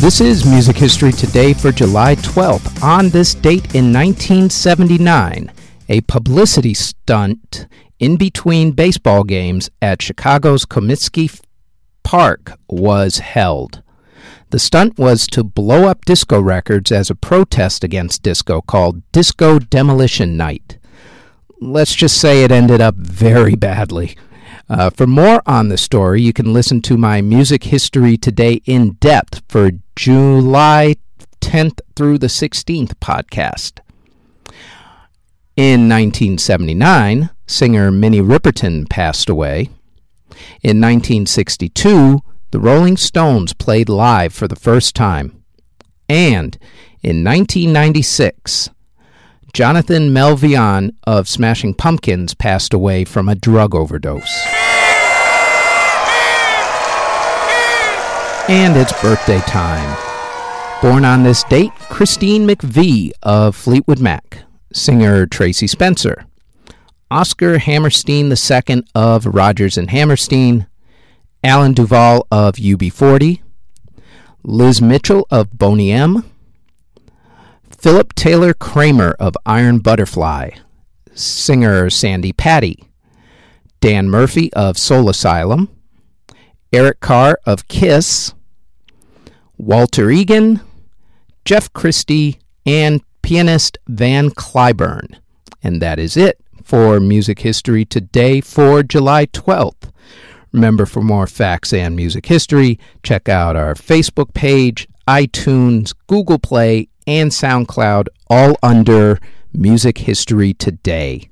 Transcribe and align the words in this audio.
This 0.00 0.20
is 0.20 0.46
Music 0.46 0.76
History 0.76 1.10
Today 1.10 1.52
for 1.52 1.72
July 1.72 2.14
12th. 2.14 2.84
On 2.84 3.08
this 3.08 3.34
date 3.34 3.74
in 3.74 3.92
1979, 3.92 5.50
a 5.88 6.00
publicity 6.02 6.72
stunt 6.72 7.66
in 7.98 8.16
between 8.16 8.70
baseball 8.70 9.24
games 9.24 9.70
at 9.82 10.00
Chicago's 10.00 10.64
Comiskey 10.64 11.40
Park 12.04 12.52
was 12.68 13.18
held. 13.18 13.82
The 14.50 14.60
stunt 14.60 14.98
was 14.98 15.26
to 15.26 15.42
blow 15.42 15.88
up 15.88 16.04
disco 16.04 16.40
records 16.40 16.92
as 16.92 17.10
a 17.10 17.16
protest 17.16 17.82
against 17.82 18.22
disco 18.22 18.60
called 18.60 19.02
Disco 19.10 19.58
Demolition 19.58 20.36
Night. 20.36 20.78
Let's 21.60 21.96
just 21.96 22.20
say 22.20 22.44
it 22.44 22.52
ended 22.52 22.80
up 22.80 22.94
very 22.94 23.56
badly. 23.56 24.16
Uh, 24.68 24.90
for 24.90 25.08
more 25.08 25.42
on 25.44 25.68
the 25.68 25.78
story, 25.78 26.22
you 26.22 26.32
can 26.32 26.52
listen 26.52 26.82
to 26.82 26.96
my 26.96 27.20
Music 27.20 27.64
History 27.64 28.16
Today 28.16 28.60
in 28.64 28.92
depth 29.00 29.42
for 29.48 29.72
July 29.98 30.94
10th 31.40 31.80
through 31.96 32.18
the 32.18 32.28
16th 32.28 32.92
podcast. 33.00 33.80
In 35.56 35.88
1979, 35.88 37.30
singer 37.48 37.90
Minnie 37.90 38.20
Riperton 38.20 38.88
passed 38.88 39.28
away. 39.28 39.70
In 40.62 40.80
1962, 40.80 42.20
the 42.52 42.60
Rolling 42.60 42.96
Stones 42.96 43.52
played 43.52 43.88
live 43.88 44.32
for 44.32 44.46
the 44.46 44.54
first 44.54 44.94
time. 44.94 45.42
And 46.08 46.56
in 47.02 47.24
1996, 47.24 48.70
Jonathan 49.52 50.10
Melvoin 50.10 50.92
of 51.08 51.28
Smashing 51.28 51.74
Pumpkins 51.74 52.34
passed 52.34 52.72
away 52.72 53.04
from 53.04 53.28
a 53.28 53.34
drug 53.34 53.74
overdose. 53.74 54.57
And 58.48 58.78
it's 58.78 58.98
birthday 59.02 59.40
time. 59.40 59.94
Born 60.80 61.04
on 61.04 61.22
this 61.22 61.44
date, 61.44 61.70
Christine 61.90 62.48
McVie 62.48 63.10
of 63.22 63.54
Fleetwood 63.54 64.00
Mac, 64.00 64.38
singer 64.72 65.26
Tracie 65.26 65.66
Spencer, 65.66 66.24
Oscar 67.10 67.58
Hammerstein 67.58 68.32
II 68.32 68.84
of 68.94 69.26
Rodgers 69.26 69.76
and 69.76 69.90
Hammerstein, 69.90 70.66
Alan 71.44 71.74
Duvall 71.74 72.26
of 72.30 72.54
UB40, 72.54 73.42
Liz 74.44 74.80
Mitchell 74.80 75.26
of 75.30 75.52
Boney 75.58 75.92
M, 75.92 76.24
Philip 77.68 78.14
Taylor 78.14 78.54
Kramer 78.54 79.14
of 79.20 79.36
Iron 79.44 79.80
Butterfly, 79.80 80.52
singer 81.12 81.90
Sandi 81.90 82.32
Patty, 82.32 82.82
Dan 83.82 84.08
Murphy 84.08 84.50
of 84.54 84.78
Soul 84.78 85.10
Asylum, 85.10 85.68
Eric 86.72 87.00
Carr 87.00 87.38
of 87.44 87.68
Kiss, 87.68 88.32
Walter 89.58 90.08
Egan, 90.08 90.60
Jeff 91.44 91.70
Christie, 91.72 92.38
and 92.64 93.02
pianist 93.22 93.76
Van 93.88 94.30
Cliburn. 94.30 95.18
And 95.62 95.82
that 95.82 95.98
is 95.98 96.16
it 96.16 96.40
for 96.62 97.00
Music 97.00 97.40
History 97.40 97.84
Today 97.84 98.40
for 98.40 98.84
July 98.84 99.26
12th. 99.26 99.90
Remember, 100.52 100.86
for 100.86 101.02
more 101.02 101.26
facts 101.26 101.72
and 101.72 101.96
music 101.96 102.26
history, 102.26 102.78
check 103.02 103.28
out 103.28 103.56
our 103.56 103.74
Facebook 103.74 104.32
page, 104.32 104.86
iTunes, 105.06 105.94
Google 106.06 106.38
Play, 106.38 106.88
and 107.06 107.30
SoundCloud, 107.30 108.06
all 108.30 108.56
under 108.62 109.18
Music 109.52 109.98
History 109.98 110.54
Today. 110.54 111.28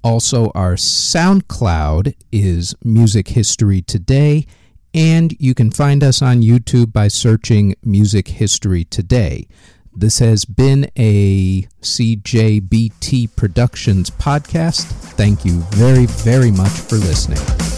Also, 0.03 0.51
our 0.55 0.75
SoundCloud 0.75 2.15
is 2.33 2.75
Music 2.83 3.29
History 3.29 3.83
Today, 3.83 4.47
and 4.95 5.37
you 5.39 5.53
can 5.53 5.71
find 5.71 6.03
us 6.03 6.23
on 6.23 6.41
YouTube 6.41 6.95
by 6.95 7.09
searching 7.09 7.75
Music 7.85 8.29
History 8.29 8.85
Today. 8.85 9.47
This 9.99 10.21
has 10.21 10.45
been 10.45 10.89
a 10.97 11.63
CJBT 11.83 13.35
Productions 13.35 14.11
podcast. 14.11 14.85
Thank 15.17 15.45
you 15.45 15.59
very, 15.73 16.07
very 16.07 16.53
much 16.53 16.71
for 16.71 16.95
listening. 16.95 17.78